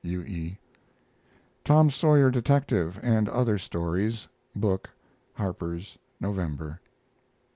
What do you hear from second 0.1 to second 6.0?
E. TOM SAWYER, DETECTIVE, and other stories book (Harpers),